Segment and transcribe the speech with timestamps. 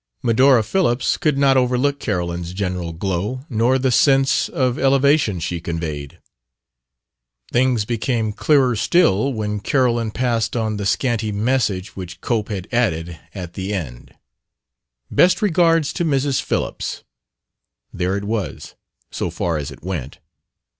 [0.23, 6.17] Medora Phillips could not overlook Carolyn's general glow, nor the sense of elevation she conveyed.
[7.51, 13.19] Things became clearer still when Carolyn passed on the scanty message which Cope had added
[13.35, 14.15] at the end.
[15.11, 16.41] "Best regards to Mrs.
[16.41, 17.03] Phillips"
[17.93, 18.73] there it was,
[19.11, 20.17] so far as it went.